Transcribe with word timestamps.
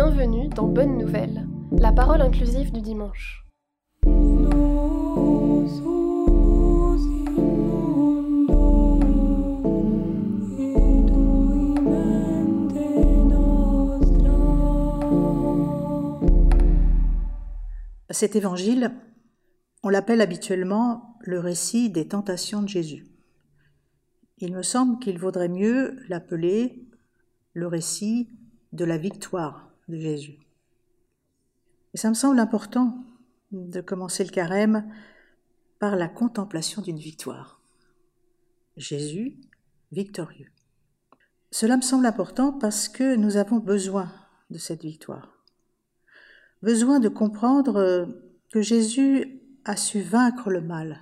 Bienvenue 0.00 0.48
dans 0.50 0.68
Bonne 0.68 0.96
Nouvelle, 0.96 1.48
la 1.72 1.90
parole 1.90 2.22
inclusive 2.22 2.70
du 2.70 2.80
dimanche. 2.80 3.44
Cet 18.08 18.36
évangile, 18.36 18.92
on 19.82 19.88
l'appelle 19.88 20.20
habituellement 20.20 21.18
le 21.22 21.40
récit 21.40 21.90
des 21.90 22.06
tentations 22.06 22.62
de 22.62 22.68
Jésus. 22.68 23.08
Il 24.36 24.54
me 24.54 24.62
semble 24.62 25.00
qu'il 25.00 25.18
vaudrait 25.18 25.48
mieux 25.48 25.98
l'appeler 26.08 26.86
le 27.52 27.66
récit 27.66 28.30
de 28.70 28.84
la 28.84 28.96
victoire 28.96 29.67
Et 29.90 30.36
ça 31.94 32.10
me 32.10 32.14
semble 32.14 32.38
important 32.38 33.04
de 33.52 33.80
commencer 33.80 34.24
le 34.24 34.30
carême 34.30 34.92
par 35.78 35.96
la 35.96 36.08
contemplation 36.08 36.82
d'une 36.82 36.98
victoire. 36.98 37.62
Jésus 38.76 39.40
victorieux. 39.90 40.50
Cela 41.50 41.76
me 41.76 41.82
semble 41.82 42.06
important 42.06 42.52
parce 42.52 42.88
que 42.88 43.16
nous 43.16 43.36
avons 43.36 43.58
besoin 43.58 44.12
de 44.50 44.58
cette 44.58 44.82
victoire. 44.82 45.42
Besoin 46.62 47.00
de 47.00 47.08
comprendre 47.08 48.08
que 48.52 48.60
Jésus 48.60 49.40
a 49.64 49.76
su 49.76 50.02
vaincre 50.02 50.50
le 50.50 50.60
mal. 50.60 51.00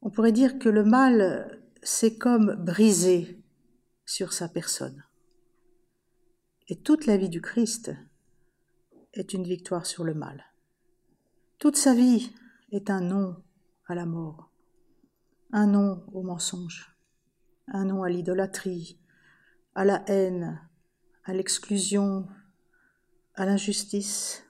On 0.00 0.10
pourrait 0.10 0.32
dire 0.32 0.58
que 0.58 0.68
le 0.68 0.84
mal 0.84 1.60
s'est 1.82 2.16
comme 2.16 2.54
brisé 2.54 3.42
sur 4.06 4.32
sa 4.32 4.48
personne. 4.48 5.03
Et 6.68 6.76
toute 6.76 7.04
la 7.04 7.18
vie 7.18 7.28
du 7.28 7.42
Christ 7.42 7.92
est 9.12 9.34
une 9.34 9.44
victoire 9.44 9.84
sur 9.84 10.02
le 10.02 10.14
mal. 10.14 10.44
Toute 11.58 11.76
sa 11.76 11.94
vie 11.94 12.32
est 12.72 12.88
un 12.88 13.02
non 13.02 13.36
à 13.86 13.94
la 13.94 14.06
mort, 14.06 14.50
un 15.52 15.66
non 15.66 16.02
au 16.12 16.22
mensonge, 16.22 16.96
un 17.68 17.84
non 17.84 18.02
à 18.02 18.08
l'idolâtrie, 18.08 18.98
à 19.74 19.84
la 19.84 20.02
haine, 20.06 20.58
à 21.24 21.34
l'exclusion, 21.34 22.26
à 23.34 23.44
l'injustice, 23.44 24.44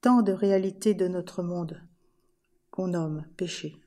tant 0.00 0.22
de 0.22 0.32
réalités 0.32 0.94
de 0.94 1.08
notre 1.08 1.42
monde 1.42 1.82
qu'on 2.70 2.88
nomme 2.88 3.24
péché. 3.36 3.82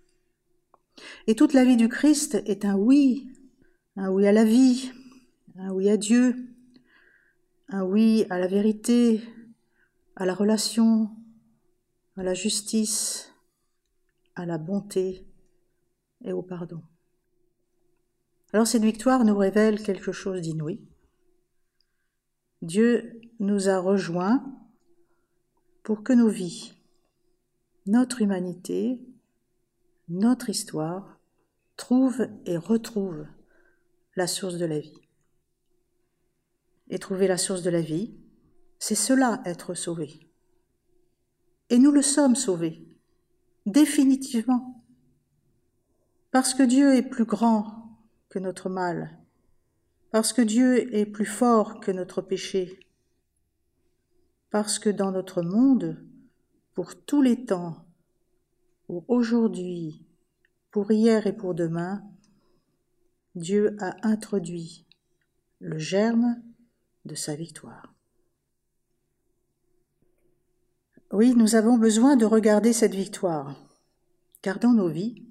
Et 1.27 1.35
toute 1.35 1.53
la 1.53 1.63
vie 1.63 1.77
du 1.77 1.87
Christ 1.87 2.35
est 2.45 2.65
un 2.65 2.75
oui, 2.75 3.31
un 3.95 4.09
oui 4.09 4.27
à 4.27 4.33
la 4.33 4.43
vie, 4.43 4.91
un 5.55 5.71
oui 5.71 5.89
à 5.89 5.95
Dieu, 5.95 6.50
un 7.71 7.83
oui 7.83 8.25
à 8.29 8.37
la 8.37 8.47
vérité, 8.47 9.21
à 10.17 10.25
la 10.25 10.33
relation, 10.33 11.09
à 12.17 12.23
la 12.23 12.33
justice, 12.33 13.33
à 14.35 14.45
la 14.45 14.57
bonté 14.57 15.25
et 16.23 16.33
au 16.33 16.41
pardon. 16.41 16.81
Alors 18.51 18.67
cette 18.67 18.83
victoire 18.83 19.23
nous 19.23 19.37
révèle 19.37 19.81
quelque 19.81 20.11
chose 20.11 20.41
d'inouï. 20.41 20.81
Dieu 22.61 23.21
nous 23.39 23.69
a 23.69 23.79
rejoints 23.79 24.43
pour 25.83 26.03
que 26.03 26.13
nos 26.13 26.29
vies, 26.29 26.73
notre 27.85 28.21
humanité, 28.21 29.01
notre 30.09 30.49
histoire 30.49 31.19
trouvent 31.77 32.27
et 32.45 32.57
retrouvent 32.57 33.25
la 34.17 34.27
source 34.27 34.57
de 34.57 34.65
la 34.65 34.79
vie 34.79 35.01
et 36.91 36.99
trouver 36.99 37.27
la 37.27 37.37
source 37.37 37.63
de 37.63 37.69
la 37.69 37.81
vie, 37.81 38.13
c'est 38.77 38.95
cela 38.95 39.41
être 39.45 39.73
sauvé. 39.73 40.19
Et 41.69 41.79
nous 41.79 41.91
le 41.91 42.01
sommes 42.01 42.35
sauvés, 42.35 42.85
définitivement, 43.65 44.83
parce 46.31 46.53
que 46.53 46.63
Dieu 46.63 46.93
est 46.93 47.01
plus 47.01 47.25
grand 47.25 47.97
que 48.29 48.39
notre 48.39 48.69
mal, 48.69 49.17
parce 50.11 50.33
que 50.33 50.41
Dieu 50.41 50.93
est 50.93 51.05
plus 51.05 51.25
fort 51.25 51.79
que 51.79 51.91
notre 51.91 52.21
péché, 52.21 52.77
parce 54.49 54.77
que 54.77 54.89
dans 54.89 55.11
notre 55.11 55.41
monde, 55.41 56.05
pour 56.73 56.95
tous 57.05 57.21
les 57.21 57.45
temps, 57.45 57.85
pour 58.85 59.09
aujourd'hui, 59.09 60.05
pour 60.71 60.91
hier 60.91 61.25
et 61.25 61.35
pour 61.35 61.55
demain, 61.55 62.03
Dieu 63.35 63.77
a 63.79 63.95
introduit 64.05 64.85
le 65.59 65.77
germe 65.77 66.41
de 67.05 67.15
sa 67.15 67.35
victoire. 67.35 67.93
Oui, 71.11 71.33
nous 71.35 71.55
avons 71.55 71.77
besoin 71.77 72.15
de 72.15 72.25
regarder 72.25 72.71
cette 72.71 72.95
victoire, 72.95 73.55
car 74.41 74.59
dans 74.59 74.71
nos 74.71 74.87
vies, 74.87 75.25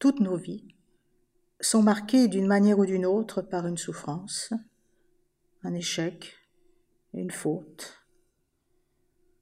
toutes 0.00 0.20
nos 0.20 0.36
vies, 0.36 0.74
sont 1.60 1.82
marquées 1.82 2.26
d'une 2.26 2.46
manière 2.46 2.78
ou 2.78 2.86
d'une 2.86 3.06
autre 3.06 3.40
par 3.40 3.66
une 3.66 3.78
souffrance, 3.78 4.52
un 5.62 5.74
échec, 5.74 6.34
une 7.12 7.30
faute. 7.30 8.04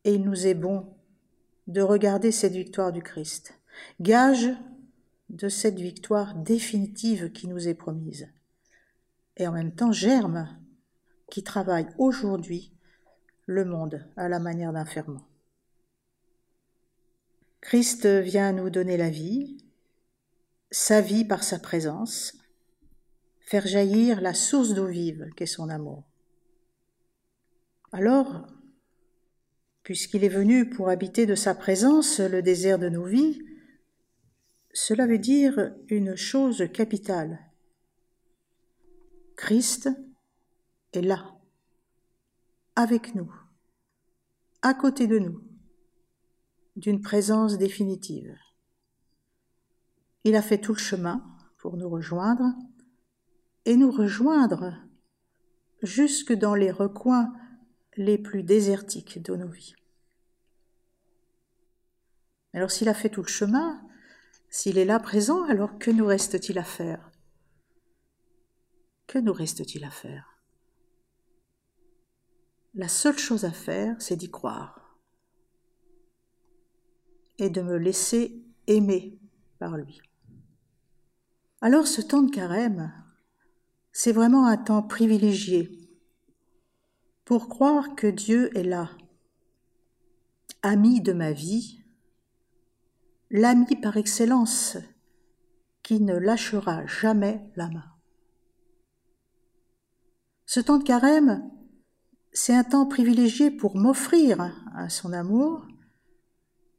Et 0.04 0.14
il 0.14 0.22
nous 0.22 0.46
est 0.46 0.54
bon 0.54 0.94
de 1.66 1.80
regarder 1.80 2.30
cette 2.30 2.52
victoire 2.52 2.92
du 2.92 3.02
Christ, 3.02 3.58
gage 4.00 4.50
de 5.30 5.48
cette 5.48 5.80
victoire 5.80 6.34
définitive 6.34 7.32
qui 7.32 7.48
nous 7.48 7.68
est 7.68 7.74
promise, 7.74 8.28
et 9.38 9.46
en 9.46 9.52
même 9.52 9.74
temps 9.74 9.92
germe 9.92 10.61
qui 11.32 11.42
travaille 11.42 11.86
aujourd'hui 11.96 12.74
le 13.46 13.64
monde 13.64 14.06
à 14.18 14.28
la 14.28 14.38
manière 14.38 14.74
d'un 14.74 14.84
ferment. 14.84 15.26
Christ 17.62 18.04
vient 18.04 18.52
nous 18.52 18.68
donner 18.68 18.98
la 18.98 19.08
vie, 19.08 19.56
sa 20.70 21.00
vie 21.00 21.24
par 21.24 21.42
sa 21.42 21.58
présence, 21.58 22.36
faire 23.40 23.66
jaillir 23.66 24.20
la 24.20 24.34
source 24.34 24.74
d'eau 24.74 24.88
vive 24.88 25.30
qu'est 25.34 25.46
son 25.46 25.70
amour. 25.70 26.04
Alors, 27.92 28.46
puisqu'il 29.84 30.24
est 30.24 30.28
venu 30.28 30.68
pour 30.68 30.90
habiter 30.90 31.24
de 31.24 31.34
sa 31.34 31.54
présence 31.54 32.20
le 32.20 32.42
désert 32.42 32.78
de 32.78 32.90
nos 32.90 33.06
vies, 33.06 33.42
cela 34.74 35.06
veut 35.06 35.16
dire 35.16 35.72
une 35.88 36.14
chose 36.14 36.68
capitale. 36.74 37.38
Christ 39.34 39.88
est 40.92 41.02
là, 41.02 41.36
avec 42.76 43.14
nous, 43.14 43.32
à 44.62 44.74
côté 44.74 45.06
de 45.06 45.18
nous, 45.18 45.42
d'une 46.76 47.00
présence 47.00 47.58
définitive. 47.58 48.36
Il 50.24 50.36
a 50.36 50.42
fait 50.42 50.58
tout 50.58 50.72
le 50.72 50.78
chemin 50.78 51.24
pour 51.58 51.76
nous 51.76 51.88
rejoindre 51.88 52.44
et 53.64 53.76
nous 53.76 53.90
rejoindre 53.90 54.74
jusque 55.82 56.32
dans 56.32 56.54
les 56.54 56.70
recoins 56.70 57.32
les 57.96 58.18
plus 58.18 58.42
désertiques 58.42 59.20
de 59.22 59.36
nos 59.36 59.48
vies. 59.48 59.74
Alors 62.54 62.70
s'il 62.70 62.88
a 62.88 62.94
fait 62.94 63.08
tout 63.08 63.22
le 63.22 63.28
chemin, 63.28 63.82
s'il 64.48 64.78
est 64.78 64.84
là 64.84 65.00
présent, 65.00 65.44
alors 65.44 65.78
que 65.78 65.90
nous 65.90 66.04
reste-t-il 66.04 66.58
à 66.58 66.64
faire? 66.64 67.10
Que 69.06 69.18
nous 69.18 69.32
reste-t-il 69.32 69.84
à 69.84 69.90
faire? 69.90 70.31
La 72.74 72.88
seule 72.88 73.18
chose 73.18 73.44
à 73.44 73.52
faire, 73.52 73.96
c'est 74.00 74.16
d'y 74.16 74.30
croire 74.30 74.98
et 77.38 77.50
de 77.50 77.60
me 77.60 77.76
laisser 77.76 78.44
aimer 78.66 79.18
par 79.58 79.76
lui. 79.76 80.00
Alors 81.60 81.86
ce 81.86 82.00
temps 82.00 82.22
de 82.22 82.30
carême, 82.30 82.92
c'est 83.92 84.12
vraiment 84.12 84.46
un 84.46 84.56
temps 84.56 84.82
privilégié 84.82 85.78
pour 87.24 87.48
croire 87.48 87.94
que 87.94 88.06
Dieu 88.06 88.56
est 88.56 88.64
là, 88.64 88.90
ami 90.62 91.00
de 91.00 91.12
ma 91.12 91.32
vie, 91.32 91.84
l'ami 93.30 93.76
par 93.80 93.96
excellence 93.96 94.76
qui 95.82 96.00
ne 96.00 96.16
lâchera 96.16 96.86
jamais 96.86 97.44
la 97.56 97.68
main. 97.68 97.84
Ce 100.46 100.60
temps 100.60 100.78
de 100.78 100.84
carême, 100.84 101.50
c'est 102.32 102.54
un 102.54 102.64
temps 102.64 102.86
privilégié 102.86 103.50
pour 103.50 103.76
m'offrir 103.76 104.40
à 104.74 104.88
son 104.88 105.12
amour, 105.12 105.66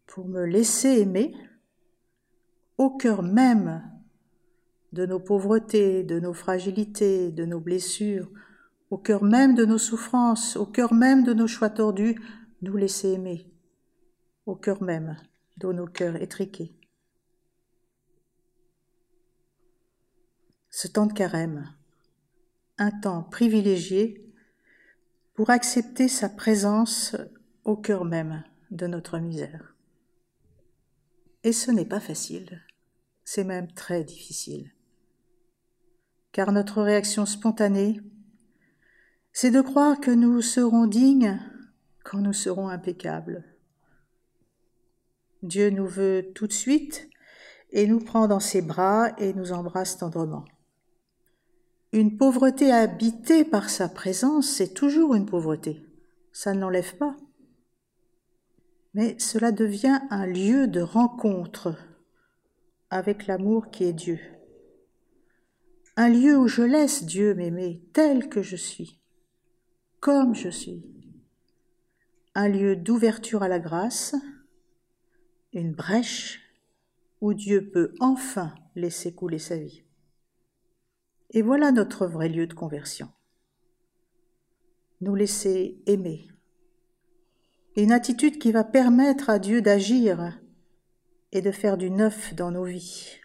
pour 0.08 0.28
me 0.28 0.46
laisser 0.46 1.00
aimer 1.00 1.36
au 2.78 2.90
cœur 2.90 3.22
même 3.22 3.84
de 4.92 5.06
nos 5.06 5.20
pauvretés, 5.20 6.04
de 6.04 6.20
nos 6.20 6.34
fragilités, 6.34 7.32
de 7.32 7.46
nos 7.46 7.60
blessures, 7.60 8.30
au 8.90 8.98
cœur 8.98 9.24
même 9.24 9.56
de 9.56 9.66
nos 9.66 9.78
souffrances, 9.78 10.56
au 10.56 10.66
cœur 10.66 10.94
même 10.94 11.24
de 11.24 11.34
nos 11.34 11.48
choix 11.48 11.70
tordus, 11.70 12.20
nous 12.62 12.76
laisser 12.76 13.10
aimer, 13.10 13.52
au 14.46 14.56
cœur 14.56 14.82
même 14.82 15.18
de 15.58 15.72
nos 15.72 15.88
cœurs 15.88 16.16
étriqués. 16.16 16.76
Ce 20.70 20.88
temps 20.88 21.06
de 21.06 21.14
carême, 21.14 21.72
un 22.80 22.92
temps 22.92 23.24
privilégié 23.24 24.33
pour 25.34 25.50
accepter 25.50 26.08
sa 26.08 26.30
présence 26.30 27.16
au 27.64 27.76
cœur 27.76 28.06
même 28.06 28.44
de 28.72 28.88
notre 28.88 29.20
misère. 29.20 29.76
Et 31.44 31.52
ce 31.52 31.72
n'est 31.72 31.86
pas 31.86 32.00
facile, 32.00 32.62
c'est 33.24 33.44
même 33.44 33.72
très 33.72 34.04
difficile. 34.04 34.72
Car 36.32 36.52
notre 36.52 36.82
réaction 36.82 37.26
spontanée, 37.26 38.00
c'est 39.32 39.52
de 39.52 39.62
croire 39.62 40.00
que 40.00 40.12
nous 40.12 40.42
serons 40.42 40.86
dignes 40.86 41.40
quand 42.04 42.20
nous 42.20 42.34
serons 42.34 42.70
impeccables. 42.70 43.44
Dieu 45.42 45.70
nous 45.70 45.88
veut 45.88 46.32
tout 46.34 46.48
de 46.48 46.54
suite 46.54 47.10
et 47.72 47.88
nous 47.88 48.00
prend 48.00 48.28
dans 48.28 48.40
ses 48.40 48.62
bras 48.62 49.12
et 49.18 49.34
nous 49.34 49.52
embrasse 49.52 49.98
tendrement. 49.98 50.46
Une 51.94 52.18
pauvreté 52.18 52.72
habitée 52.72 53.46
par 53.46 53.70
sa 53.70 53.88
présence, 53.88 54.48
c'est 54.48 54.74
toujours 54.74 55.14
une 55.14 55.28
pauvreté. 55.28 55.86
Ça 56.32 56.56
ne 56.56 56.60
l'enlève 56.60 56.98
pas. 56.98 57.16
Mais 58.96 59.16
cela 59.20 59.52
devient 59.52 60.00
un 60.10 60.26
lieu 60.26 60.66
de 60.66 60.82
rencontre 60.82 61.78
avec 62.90 63.28
l'amour 63.28 63.70
qui 63.70 63.84
est 63.84 63.94
Dieu. 63.94 64.20
Un 65.96 66.10
lieu 66.10 66.36
où 66.36 66.48
je 66.48 66.64
laisse 66.64 67.04
Dieu 67.04 67.36
m'aimer 67.36 67.84
tel 67.94 68.28
que 68.28 68.42
je 68.42 68.56
suis, 68.56 69.00
comme 70.00 70.34
je 70.34 70.50
suis. 70.50 70.84
Un 72.34 72.48
lieu 72.48 72.76
d'ouverture 72.76 73.44
à 73.44 73.48
la 73.48 73.60
grâce, 73.60 74.16
une 75.54 75.74
brèche 75.74 76.42
où 77.22 77.36
Dieu 77.36 77.70
peut 77.70 77.94
enfin 78.00 78.56
laisser 78.76 79.14
couler 79.14 79.38
sa 79.38 79.58
vie. 79.58 79.83
Et 81.34 81.42
voilà 81.42 81.72
notre 81.72 82.06
vrai 82.06 82.30
lieu 82.30 82.46
de 82.46 82.54
conversion. 82.54 83.10
Nous 85.02 85.16
laisser 85.16 85.82
aimer. 85.88 86.28
une 87.76 87.92
attitude 87.92 88.38
qui 88.38 88.52
va 88.52 88.64
permettre 88.64 89.32
à 89.32 89.40
Dieu 89.40 89.64
d'agir 89.64 90.40
et 91.32 91.42
de 91.42 91.52
faire 91.52 91.76
du 91.76 91.90
neuf 91.90 92.36
dans 92.36 92.52
nos 92.52 92.66
vies. 92.66 93.20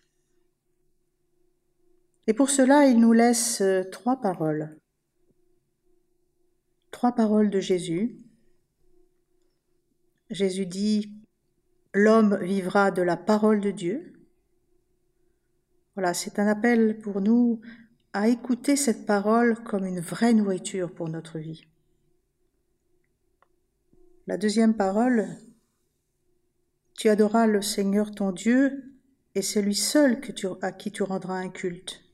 Et 2.26 2.32
pour 2.32 2.48
cela, 2.48 2.86
il 2.86 2.98
nous 2.98 3.12
laisse 3.12 3.62
trois 3.92 4.20
paroles. 4.22 4.78
Trois 6.90 7.12
paroles 7.12 7.50
de 7.50 7.60
Jésus. 7.60 8.18
Jésus 10.30 10.64
dit, 10.64 11.12
L'homme 11.92 12.38
vivra 12.42 12.90
de 12.90 13.02
la 13.02 13.18
parole 13.18 13.60
de 13.60 13.70
Dieu. 13.70 14.14
Voilà, 15.94 16.14
c'est 16.14 16.38
un 16.38 16.46
appel 16.46 16.98
pour 16.98 17.20
nous 17.20 17.60
à 18.12 18.28
écouter 18.28 18.76
cette 18.76 19.06
parole 19.06 19.62
comme 19.64 19.84
une 19.84 20.00
vraie 20.00 20.34
nourriture 20.34 20.92
pour 20.92 21.08
notre 21.08 21.38
vie. 21.38 21.66
La 24.26 24.36
deuxième 24.36 24.76
parole, 24.76 25.28
tu 26.94 27.08
adoras 27.08 27.46
le 27.46 27.62
Seigneur 27.62 28.10
ton 28.10 28.32
Dieu 28.32 28.92
et 29.34 29.42
c'est 29.42 29.62
lui 29.62 29.74
seul 29.74 30.20
à 30.62 30.72
qui 30.72 30.90
tu 30.90 31.02
rendras 31.02 31.38
un 31.38 31.48
culte. 31.48 32.04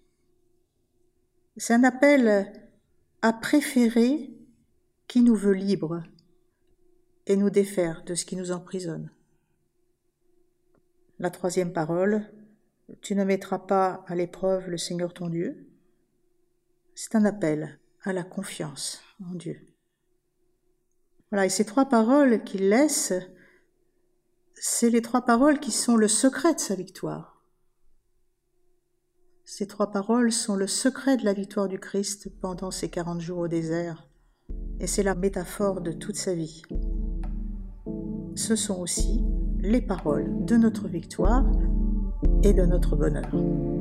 C'est 1.57 1.75
un 1.75 1.85
appel 1.85 2.53
à 3.23 3.33
préférer 3.33 4.31
qui 5.07 5.23
nous 5.23 5.35
veut 5.35 5.55
libre 5.55 6.03
et 7.27 7.37
nous 7.37 7.51
défaire 7.51 8.03
de 8.05 8.15
ce 8.15 8.25
qui 8.25 8.37
nous 8.37 8.53
emprisonne. 8.53 9.11
La 11.19 11.31
troisième 11.31 11.73
parole, 11.73 12.31
tu 13.01 13.15
ne 13.15 13.25
mettras 13.25 13.61
pas 13.61 14.05
à 14.07 14.15
l'épreuve 14.15 14.69
le 14.69 14.77
Seigneur 14.77 15.15
ton 15.15 15.29
Dieu. 15.29 15.67
C'est 16.95 17.17
un 17.17 17.25
appel 17.25 17.81
à 18.03 18.13
la 18.13 18.23
confiance 18.23 19.01
en 19.29 19.35
Dieu. 19.35 19.61
Voilà, 21.31 21.47
et 21.47 21.51
ces 21.51 21.65
trois 21.65 21.87
paroles 21.87 22.45
qu'il 22.45 22.69
laisse, 22.69 23.13
c'est 24.55 24.91
les 24.91 25.03
trois 25.03 25.23
paroles 25.23 25.59
qui 25.59 25.73
sont 25.73 25.97
le 25.97 26.07
secret 26.07 26.55
de 26.55 26.61
sa 26.61 26.77
victoire. 26.77 27.43
Ces 29.45 29.67
trois 29.67 29.91
paroles 29.91 30.33
sont 30.33 30.55
le 30.55 30.69
secret 30.69 31.17
de 31.17 31.25
la 31.25 31.33
victoire 31.33 31.69
du 31.69 31.79
Christ 31.79 32.31
pendant 32.41 32.71
ces 32.71 32.89
quarante 32.89 33.21
jours 33.21 33.39
au 33.39 33.49
désert, 33.49 34.09
et 34.79 34.87
c'est 34.87 35.03
la 35.03 35.15
métaphore 35.15 35.81
de 35.81 35.93
toute 35.93 36.17
sa 36.17 36.35
vie. 36.35 36.63
Ce 38.37 38.57
sont 38.57 38.81
aussi 38.81 39.25
les 39.59 39.83
paroles 39.83 40.45
de 40.45 40.57
notre 40.57 40.89
victoire 40.89 41.45
et 42.43 42.53
de 42.53 42.65
notre 42.65 42.97
bonheur. 42.97 43.74